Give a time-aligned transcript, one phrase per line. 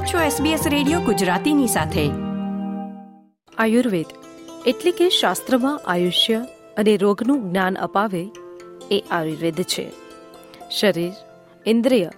[0.00, 2.10] આપ છો SBS radio ગુજરાતીની સાથે.
[3.58, 4.06] આયુર્વેદ,
[4.66, 6.46] એટલે કે શાસ્ત્રમાં આયુષ્ય
[6.78, 8.28] અને રોગનું જ્ઞાન અપાવે
[8.90, 9.90] એ આયુર્વેદ છે.
[10.70, 11.12] શરીર,
[11.66, 12.10] ઇન્દ્રિય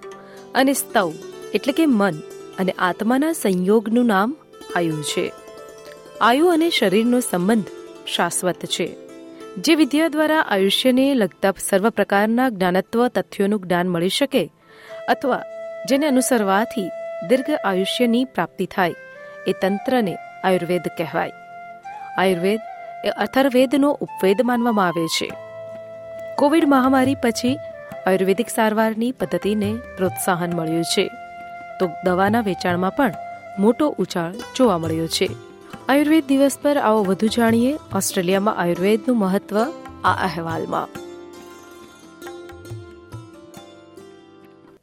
[0.54, 1.12] અને સ્તવ,
[1.54, 2.18] એટલે કે મન
[2.58, 4.36] અને આત્માના સંયોગનું નામ
[4.76, 5.32] આયુ છે.
[6.20, 7.64] આયુ અને શરીરનો સંબંધ
[8.06, 8.96] શાશ્વત છે.
[9.58, 14.52] જે વિદ્યા દ્વારા આયુષ્યને લગતા સર્વ પ્રકારના જ્ઞાનત્વ તથ્યોનું જ્ઞાન મળી શકે
[15.08, 15.42] અથવા
[15.88, 16.90] જેને અનુસરવાથી
[17.28, 18.94] દીર્ઘ આયુષ્યની પ્રાપ્તિ થાય
[19.46, 21.32] એ તંત્રને આયુર્વેદ કહેવાય.
[22.18, 22.60] આયુર્વેદ
[23.04, 25.32] એ અથર્વેદનો ઉપવેદ માનવામાં આવે છે.
[26.36, 27.58] કોવિડ મહામારી પછી
[28.06, 31.10] આયુર્વેદિક સારવારની પદ્ધતિને પ્રોત્સાહન મળ્યું છે.
[31.80, 33.14] તો દવાના વેચાણમાં પણ
[33.58, 35.28] મોટો ઉછાળ જોવા મળ્યો છે.
[35.88, 39.62] આયુર્વેદ દિવસ પર આવો વધુ જાણીએ ઓસ્ટ્રેલિયામાં આયુર્વેદનું મહત્વ
[40.04, 40.88] આ અહેવાલમાં.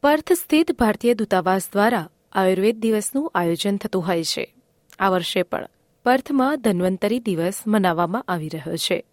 [0.02, 4.54] પર્થ સ્થિત ભારતીય દૂતાવાસ દ્વારા આયુર્વેદ દિવસનું આયોજન થતું હોય છે.
[4.98, 5.68] આ વર્ષે પણ
[6.04, 9.04] પર્થમાં ધન્વંતરી દિવસ મનાવવામાં આવી રહ્યો છે.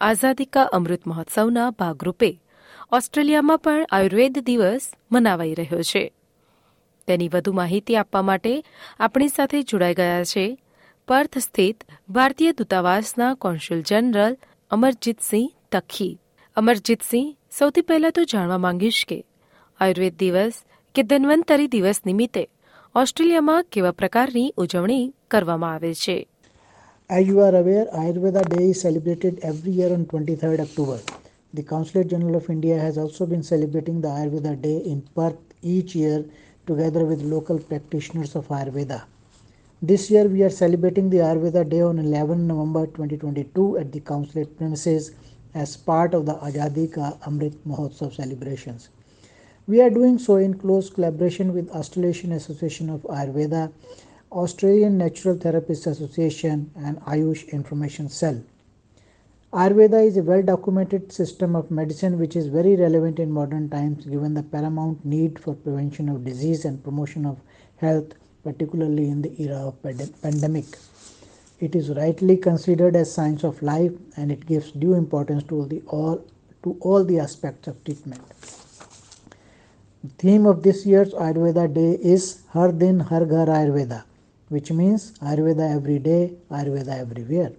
[0.00, 2.40] આઝાદી કા અમૃત મહોત્સવના ભાગરૂપે
[2.92, 6.12] ઓસ્ટ્રેલિયામાં પણ આયુર્વેદ દિવસ મનાવાઈ રહ્યો છે.
[7.06, 8.62] તેની વધુ માહિતી આપવા માટે
[9.00, 10.58] આપણી સાથે જોડાઈ ગયા છે
[11.08, 14.36] પર્થ સ્થિત ભારતીય દૂતાવાસના કોન્સ્યુલ જનરલ
[14.70, 16.20] અમરજીતસિંહ તખી.
[16.56, 19.24] અમરજીતસિંહ સૌથી પહેલા તો જાણવા માંગીશ કે
[19.80, 20.52] આયુર્વેદ દિવસ
[20.96, 22.42] કે ધન્વંતરી દિવસ નિમિત્તે
[22.94, 26.16] ઓસ્ટ્રેલિયામાં કેવા પ્રકારની ઉજવણી કરવામાં આવે છે
[27.16, 30.96] As you are aware, Ayurveda Day is celebrated every year on 23rd October.
[31.54, 35.42] The Consulate General of India has also been celebrating the Ayurveda Day in Perth
[35.74, 36.24] each year
[36.66, 38.98] together with local practitioners of Ayurveda.
[39.82, 44.58] This year we are celebrating the Ayurveda Day on 11 November 2022 at the Consulate
[44.58, 45.12] premises
[45.54, 48.88] as part of the Azadi Ka Amrit Mahotsav celebrations.
[49.68, 53.72] We are doing so in close collaboration with Australasian Association of Ayurveda,
[54.30, 58.44] Australian Natural Therapists Association, and Ayush Information Cell.
[59.52, 64.04] Ayurveda is a well documented system of medicine which is very relevant in modern times
[64.04, 67.40] given the paramount need for prevention of disease and promotion of
[67.78, 68.12] health,
[68.44, 70.66] particularly in the era of pand- pandemic.
[71.58, 75.82] It is rightly considered as science of life and it gives due importance to the
[75.88, 76.24] all
[76.62, 78.22] to all the aspects of treatment
[80.05, 84.03] The theme of this year's Ayurveda Day is Har Din Har Ghar Ayurveda,
[84.49, 87.51] which means Ayurveda every day, Ayurveda everywhere.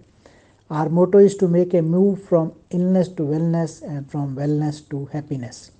[0.69, 5.05] Our motto is to make a move from illness to wellness and from wellness to
[5.05, 5.71] happiness.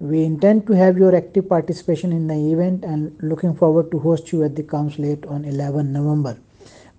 [0.00, 4.32] We intend to have your active participation in the event and looking forward to host
[4.32, 6.36] you at the consulate on 11 November.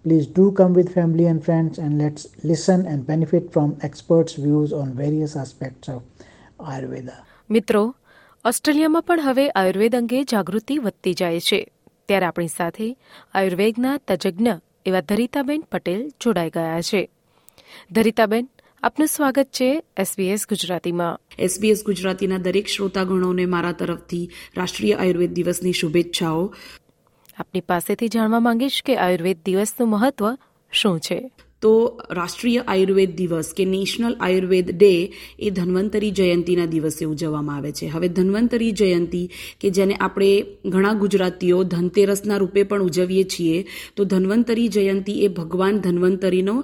[0.03, 4.71] Please do come with family and friends and let's listen and benefit from experts' views
[4.71, 6.03] on various aspects of
[6.59, 7.23] Ayurveda.
[7.49, 7.95] મિત્રો
[8.44, 11.72] ઓસ્ટ્રેલિયામાં પણ હવે આયુર્વેદ અંગે જાગૃતિ વધતી જાય છે.
[12.08, 12.96] ત્યારે આપણી સાથે
[13.34, 14.48] આયુર્વેદના તજજ્ઞ
[14.86, 17.08] એવા ધરિતાબેન પટેલ જોડાઈ ગયા છે.
[17.90, 18.48] ધરિતાબેન
[18.82, 21.20] આપનું સ્વાગત છે એસબીએસ ગુજરાતીમાં.
[21.38, 26.54] એસબીએસ ગુજરાતીના દરેક શ્રોતાગણોને મારા તરફથી રાષ્ટ્રીય આયુર્વેદ દિવસની શુભેચ્છાઓ.
[27.38, 30.38] આપની પાસેથી જાણવા માંગીશ કે આયુર્વેદ દિવસનું મહત્વ
[30.72, 31.30] શું છે?
[31.60, 31.72] તો
[32.18, 34.94] રાષ્ટ્રીય આયુર્વેદ દિવસ કે નેશનલ આયુર્વેદ ડે
[35.38, 37.86] એ ધન્વંતરી જયંતિના દિવસે ઉજવવામાં આવે છે.
[37.94, 39.22] હવે ધન્વંતરી જયંતિ
[39.60, 40.30] કે જેને આપણે
[40.72, 43.58] ઘણા ગુજરાતીઓ ધનતેરસના રૂપે પણ ઉજવીએ છીએ,
[43.96, 46.56] તો ધન્વંતરી જયંતિ એ ભગવાન ધન્વંતરીનો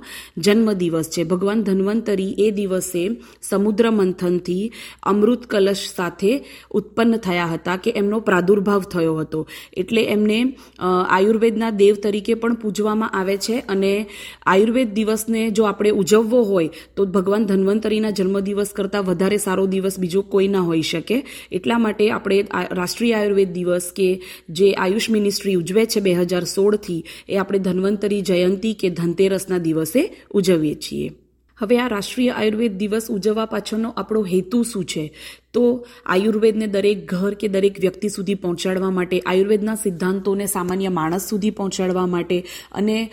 [0.45, 1.23] જન્મ દિવસ છે.
[1.25, 3.03] ભગવાન ધન્વંતરી એ દિવસે
[3.51, 4.65] સમુદ્ર મંથનથી
[5.13, 6.33] અમૃત કલશ સાથે
[6.79, 9.41] ઉત્પન્ન થયા હતા કે એમનો પ્રાદુર્ભાવ થયો હતો.
[9.77, 10.41] એટલે એમને
[10.81, 13.93] આયુર્વેદના દેવ તરીકે પણ પૂજવામાં આવે છે અને
[14.47, 20.23] આયુર્વેદ દિવસને જો આપણે ઉજવવો હોય, તો ભગવાન ધન્વંતરીના જન્મદિવસ કરતાં વધારે સારો દિવસ બીજો
[20.23, 21.25] કોઈ ના હોઈ શકે.
[21.53, 27.05] એટલા માટે આપણે રાષ્ટ્રીય આયુર્વેદ દિવસ કે જે આયુષ મિનિસ્ટ્રી ઉજવે છે બે હજાર સોળથી,
[27.29, 31.13] એ આપણે ધન્વંતરી જયંતિ કે ધનતેરસના દિવસે ઉજવીએ છીએ.
[31.59, 35.13] હવે આ રાષ્ટ્રીય આયુર્વેદ દિવસ ઉજવવા પાછળનો આપણો હેતુ શું છે?
[35.53, 41.51] તો આયુર્વેદને દરેક ઘર કે દરેક વ્યક્તિ સુધી પહોંચાડવા માટે, આયુર્વેદના સિદ્ધાંતોને સામાન્ય માણસ સુધી
[41.51, 43.11] પહોંચાડવા માટે અને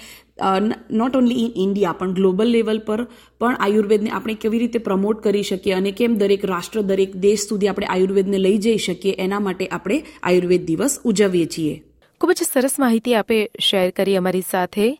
[0.91, 3.03] નોટ ઓનલી ઇન ઇન્ડિયા પણ ગ્લોબલ લેવલ પર
[3.39, 7.67] પણ આયુર્વેદને આપણે કેવી રીતે પ્રમોટ કરી શકીએ અને કેમ દરેક રાષ્ટ્ર, દરેક દેશ સુધી
[7.67, 11.83] આપણે આયુર્વેદને લઈ જઈ શકીએ, એના માટે આપણે આયુર્વેદ દિવસ ઉજવીએ છીએ.
[12.21, 14.97] ખૂબ જ સરસ માહિતી આપે શેર કરી અમારી સાથે.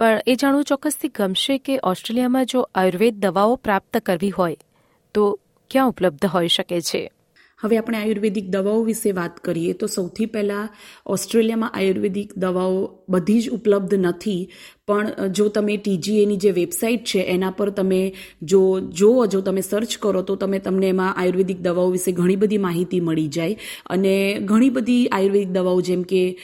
[0.00, 4.56] પણ એ જાણવું ચોક્કસથી ગમશે કે ઓસ્ટ્રેલિયામાં જો આયુર્વેદ દવાઓ પ્રાપ્ત કરવી હોય,
[5.14, 5.22] તો
[5.70, 7.02] ક્યાં ઉપલબ્ધ હોઈ શકે છે?
[7.64, 10.68] હવે આપણે આયુર્વેદિક દવાઓ વિશે વાત કરીએ તો સૌથી પહેલાં
[11.06, 14.48] ઓસ્ટ્રેલિયામાં આયુર્વેદિક દવાઓ બધી જ ઉપલબ્ધ નથી.
[14.86, 19.96] પણ જો તમે ટીજીએની જે વેબસાઇટ છે, એના પર તમે જો, જુઓ, જો તમે સર્ચ
[19.98, 23.56] કરો તો તમે તમને એમાં આયુર્વેદિક દવાઓ વિશે ઘણી બધી માહિતી મળી જાય.
[23.86, 26.38] અને ઘણી બધી આયુર્વેદિક દવાઓ જેમ કે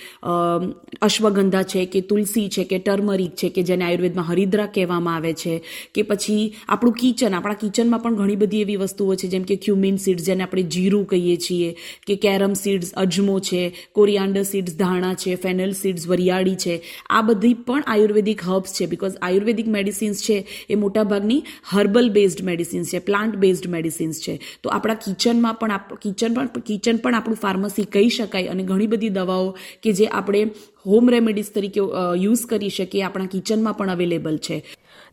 [1.03, 5.63] અશ્વગંધા છે, કે તુલસી છે, કે ટર્મરિક છે, કે જેને આયુર્વેદમાં હરિદ્રા કહેવામાં આવે છે,
[5.95, 9.97] કે પછી આપણું કિચન, આપણા કિચનમાં પણ ઘણી બધી એવી વસ્તુઓ છે, જેમ કે ક્યુમિન
[9.97, 11.71] સીડ જેને આપણે જીરું કહીએ છીએ
[12.07, 13.63] કે કેરમ સીડ્સ અજમો છે,
[13.93, 16.77] કોરિયાન્ડર સીડ્સ ધાણા છે, ફેનલ સીડ્સ વરિયાળી છે.
[17.11, 20.39] આ બધી પણ આયુર્વેદિક હર્બ્સ છે બિકોઝ આયુર્વેદિક મેડિસિન્સ છે
[20.71, 21.41] એ મોટાભાગની
[21.73, 24.39] હર્બલ બેઝડ મેડિસિન્સ છે પ્લાન્ટ બેઝડ મેડિસિન્સ છે.
[24.63, 29.15] તો આપણા કિચનમાં પણ કિચન પણ કિચન પણ આપણું ફાર્મસી કહી શકાય અને ઘણી બધી
[29.19, 29.51] દવાઓ
[29.83, 30.43] કે જે આપણે
[30.87, 31.81] હોમ રેમેડીઝ તરીકે
[32.17, 33.03] યુઝ કરી શકીએ.
[33.03, 34.65] આપણા કિચનમાં પણ અવેલેબલ છે.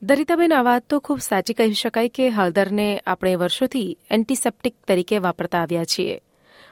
[0.01, 5.61] દરિતાબેન, આ વાત તો ખૂબ સાચી કહી શકાય કે હળદરને આપણે વર્ષોથી એન્ટિસેપ્ટિક તરીકે વાપરતા
[5.61, 6.21] આવ્યા છીએ.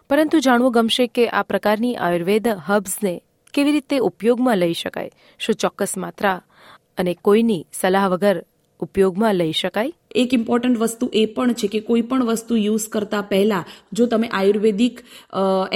[0.09, 3.21] પરંતુ જાણવું ગમશે કે આ પ્રકારની આયુર્વેદ હબ્સને
[3.53, 5.09] કેવી રીતે ઉપયોગમાં લઈ શકાય?
[5.39, 6.41] શું ચોક્કસ માત્રા
[6.97, 8.45] અને કોઈની સલાહ વગર
[8.79, 9.93] ઉપયોગમાં લઈ શકાય?
[10.15, 14.27] એક ઇમ્પોર્ટન્ટ વસ્તુ એ પણ છે કે કોઈ પણ વસ્તુ યુઝ કરતા પહેલાં, જો તમે
[14.29, 15.01] આયુર્વેદિક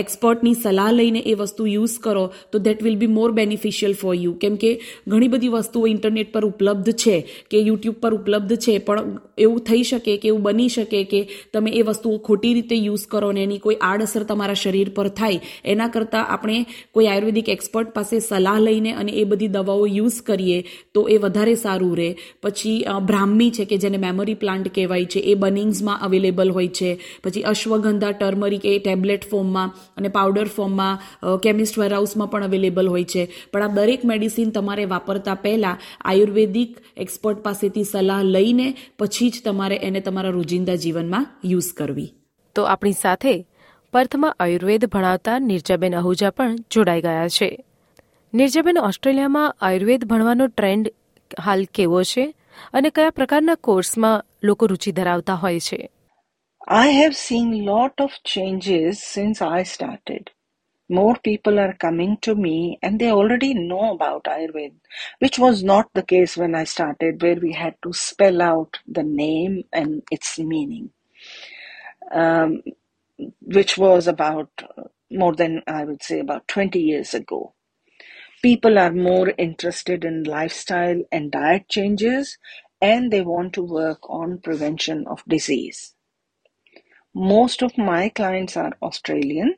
[0.04, 4.34] એક્સપર્ટની સલાહ લઈને એ વસ્તુ યુઝ કરો, તો that will be more beneficial for you
[4.42, 4.72] કેમ કે
[5.08, 7.18] ઘણી બધી વસ્તુઓ ઇન્ટરનેટ પર ઉપલબ્ધ છે
[7.52, 11.22] કે યુટ્યુબ પર ઉપલબ્ધ છે, પણ એવું થઈ શકે કે એવું બની શકે કે
[11.54, 15.40] તમે એ વસ્તુઓ ખોટી રીતે યુઝ કરો ને એની કોઈ આડઅસર તમારા શરીર પર થાય.
[15.66, 16.60] એના કરતાં આપણે
[16.96, 20.60] કોઈ આયુર્વેદિક એક્સપર્ટ પાસે સલાહ લઈને અને એ બધી દવાઓ યુઝ કરીએ,
[20.94, 22.10] તો એ વધારે સારું રહે.
[22.44, 22.78] પછી
[23.10, 25.20] બ્રાહ્મી છે કે જેને મેમરી ટર્મરી પ્લાન્ટ કહેવાય છે.
[25.20, 27.00] એ બનિંગ્સમાં અવેલેબલ હોય છે.
[27.24, 31.00] પછી અશ્વગંધા ટર્મરિક એ ટેબ્લેટ ફોર્મમાં અને પાવડર ફોર્મમાં
[31.38, 33.28] કેમિસ્ટ વેરહાઉસમાં પણ અવેલેબલ હોય છે.
[33.54, 39.76] પણ આ દરેક મેડિસિન તમારે વાપરતા પહેલાં આયુર્વેદિક એક્સપર્ટ પાસેથી સલાહ લઈને પછી જ તમારે
[39.76, 42.14] એને તમારા રોજિંદા જીવનમાં યુઝ કરવી.
[42.56, 43.48] તો આપણી સાથે
[43.94, 47.66] પર્થમાં આયુર્વેદ ભણાવતા નિર્જાબેન અહુજા પણ જોડાઈ ગયા છે.
[48.34, 50.94] નિર્જાબેન, ઓસ્ટ્રેલિયામાં આયુર્વેદ ભણવાનો ટ્રેન્ડ
[51.40, 52.34] હાલ કેવો છે?
[52.79, 55.81] અને કયા પ્રકારના કોર્સમાં લોકો રુચિ ધરાવતા હોય છે
[56.67, 60.31] I have seen lot of changes since I started.
[60.89, 64.75] More people are coming to me and they already know about Ayurveda,
[65.19, 69.03] which was not the case when I started, where we had to spell out the
[69.03, 70.91] name and its meaning,
[72.13, 72.63] um,
[73.41, 74.51] which was about
[75.11, 77.55] more than, I would say, about 20 years ago.
[78.42, 82.38] people are more interested in lifestyle and diet changes
[82.82, 85.96] and they want to work on prevention of disease.
[87.14, 89.56] Most of my clients are Australian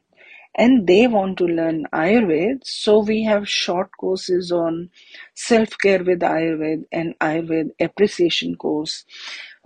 [0.55, 2.59] and they want to learn Ayurveda.
[2.63, 4.89] So we have short courses on
[5.35, 9.05] self-care with Ayurveda and Ayurveda appreciation course,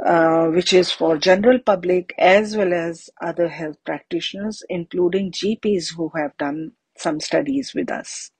[0.05, 6.11] uh, which is for general public as well as other health practitioners, including GPs who
[6.15, 8.31] have done some studies with us.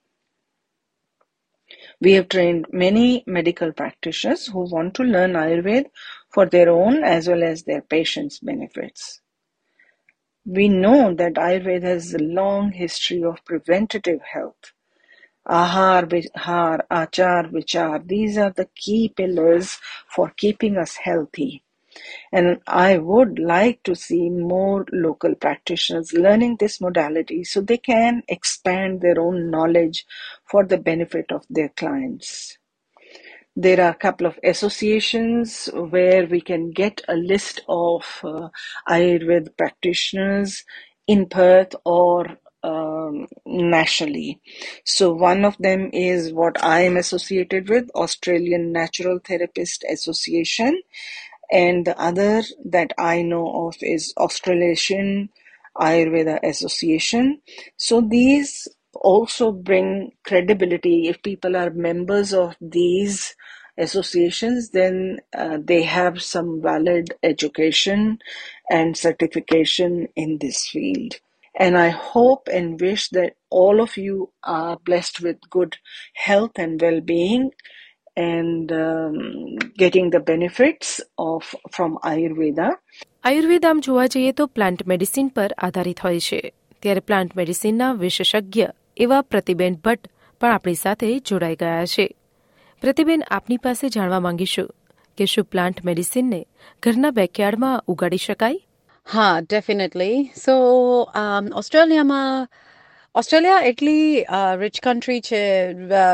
[2.00, 5.90] We have trained many medical practitioners who want to learn Ayurveda
[6.30, 9.20] for their own as well as their patients' benefits.
[10.46, 14.72] We know that Ayurveda has a long history of preventative health.
[15.48, 19.78] Ahar, Vihar, Achar, Vichar, these are the key pillars
[20.08, 21.64] for keeping us healthy.
[22.32, 28.22] And I would like to see more local practitioners learning this modality so they can
[28.28, 30.06] expand their own knowledge
[30.44, 32.58] for the benefit of their clients.
[33.58, 38.48] There are a couple of associations where we can get a list of uh,
[38.86, 40.62] Ayurveda practitioners
[41.06, 44.40] in Perth or um, nationally.
[44.84, 50.82] So one of them is what I am associated with, Australian Natural Therapist Association,
[51.50, 55.30] and the other that I know of is Australasian
[55.76, 57.40] Ayurveda Association.
[57.76, 61.08] So these also bring credibility.
[61.08, 63.34] If people are members of these
[63.78, 68.18] associations, then uh, they have some valid education
[68.70, 71.16] and certification in this field.
[71.58, 75.76] And I hope and wish that all of you are blessed with good
[76.14, 77.52] health and well being
[78.20, 79.14] and um,
[79.82, 82.68] getting the benefits of from Ayurveda.
[83.24, 86.52] Ayurveda આમ જોવા જઈએ તો plant medicine પર આધારિત હોય છે.
[86.82, 88.62] ત્યારે plant મેડિસિનના વિશેષજ્ઞ
[88.96, 90.08] એવા પ્રતિબેન ભટ્ટ
[90.40, 92.16] પણ આપણી સાથે જોડાઈ ગયા છે.
[92.80, 94.74] પ્રતિબેન આપની પાસે જાણવા માંગીશું
[95.18, 96.46] કે શું પ્લાન્ટ મેડિસિનને
[96.82, 98.60] ઘરના બેકયાર્ડમાં ઉગાડી શકાય?
[99.12, 100.54] હા ડેફિનેટલી સો
[101.54, 102.48] ઓસ્ટ્રેલિયામાં
[103.16, 104.24] ઓસ્ટ્રેલિયા એટલી
[104.60, 105.40] રિચ કન્ટ્રી છે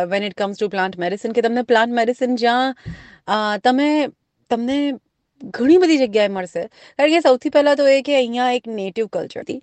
[0.08, 2.74] when it comes to plant medicine કે તમને પ્લાન્ટ મેડિસિન જ્યાં
[3.58, 3.88] તમે,
[4.50, 4.78] તમને
[5.42, 6.62] ઘણી બધી જગ્યાએ મળશે.
[6.98, 9.60] કારણ કે સૌથી પહેલાં તો એ કે અહીંયા એક નેટિવ કલ્ચર હતી.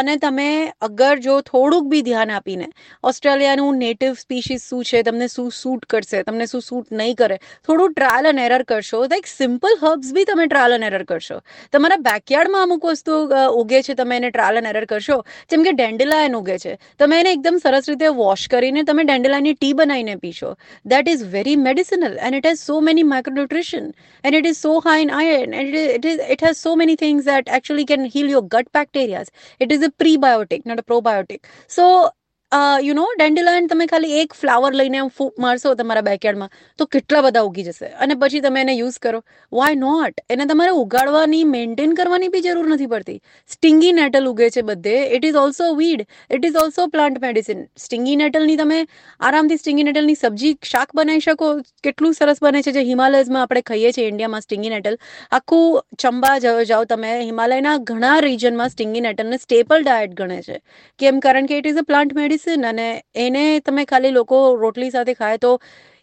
[0.00, 0.48] અને તમે
[0.88, 2.68] અગર જો થોડુંક બી ધ્યાન આપીને
[3.04, 7.94] ઓસ્ટ્રેલિયાનું નેટિવ સ્પીશીસ શું છે, તમને શું સૂટ કરશે, તમને શું સૂટ નહીં કરે, થોડું
[7.94, 9.02] ટ્રાયલ એન્ડ એરર કરશો.
[9.06, 11.40] લાઈક સિમ્પલ હર્બ્સ બી તમે ટ્રાયલ એન્ડ એરર કરશો.
[11.72, 13.18] તમારા બેકયાર્ડમાં અમુક વસ્તુ
[13.62, 15.18] ઉગે છે, તમે એને ટ્રાયલ એન્ડ એરર કરશો.
[15.50, 16.76] જેમ કે ડેન્ડેલાયન ઉગે છે.
[16.98, 20.54] તમે એને એકદમ સરસ રીતે વોશ કરીને તમે ડેન્ડેલાયનની ટી બનાવીને પીશો.
[20.86, 23.92] That is very medicinal and it has so many micronutrition
[24.24, 26.76] and it is so high in iron and it, is, it, is, it has so
[26.76, 29.24] many things that actually can heal your gut bacteria
[29.60, 31.44] it is a prebiotic not a probiotic.
[31.66, 32.10] So
[32.52, 37.44] you know dandelion તમે ખાલી એક flower લઈને ફૂક મારશો તમારા બેકયાર્ડમાં તો કેટલા બધા
[37.48, 37.86] ઉગી જશે?
[38.04, 39.20] અને પછી તમે એને યુઝ કરો.
[39.52, 43.20] વાય નોટ એને તમારે ઉગાડવાની મેન્ટેન કરવાની બી જરૂર નથી પડતી.
[43.54, 44.96] સ્ટિંગી નેટલ ઉગે છે બધે.
[45.16, 48.80] It is also weed it is also plant medicine stinging નેટલની તમે
[49.20, 51.50] આરામથી સ્ટિંગી નેટલની સબ્જી શાક બનાવી શકો.
[51.82, 56.84] કેટલું સરસ બને છે જે હિમાલયઝમાં આપણે ખાઈએ છીએ ઇન્ડિયામાં સ્ટિંગી નેટલ આખું ચંબા જાઓ
[56.84, 57.14] તમે.
[57.22, 60.60] હિમાલયના ઘણા રિજનમાં સ્ટિંગી નેટલને સ્ટેપલ ડાયટ ગણે છે.
[61.00, 61.20] કેમ?
[61.20, 65.14] કારણ કે it is a plant medicine medicine અને એને તમે ખાલી લોકો રોટલી સાથે
[65.14, 65.52] ખાય તો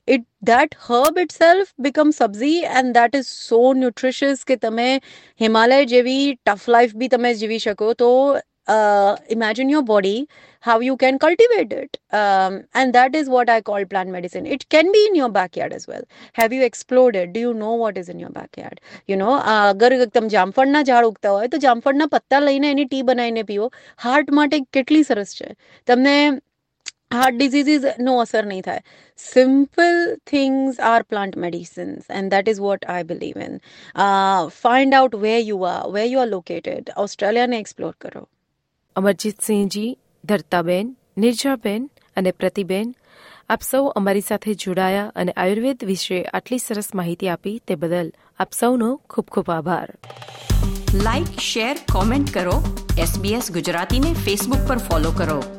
[0.08, 4.88] it that herb itself become sabzi and that is so nutritious કે તમે
[5.42, 8.12] હિમાલય જેવી ટફ લાઈફ બી તમે જીવી શકો તો
[8.69, 10.29] uh, imagine your body
[10.61, 14.69] how you can cultivate it um, and that is what i call plant medicine it
[14.69, 16.03] can be in your backyard as well
[16.35, 19.93] have you explored it do you know what is in your backyard you know અગર
[20.07, 24.59] તમે જામફળના ઝાડ ઉગતા હોય તો જામફળના પત્તા લઈને એની T બનાવીને પીવો હાર્ટ માટે
[24.73, 25.49] કેટલી સરસ છે
[25.89, 26.17] તમને
[27.13, 28.83] હાર્ટ ડિઝીઝીસ નો અસર નહીં થાય
[29.19, 29.99] simple
[30.33, 33.59] things are plant medicines and that is what I believe in
[34.63, 38.25] find out where you are where you are located ઓસ્ટ્રેલિયાને explore કરો
[38.96, 42.96] અમરજીતસિંહજી ધરતાબેન, નિર્જાબેન અને પ્રતિબેન,
[43.50, 48.54] આપ સૌ અમારી સાથે જોડાયા અને આયુર્વેદ વિશે આટલી સરસ માહિતી આપી તે બદલ આપ
[48.54, 49.94] સૌનો ખૂબ ખૂબ આભાર.
[50.94, 52.86] લાઇક શેર કોમેન્ટ કરો.
[52.98, 55.59] એસબીએસ ગુજરાતીને ફેસબુક પર ફોલો કરો.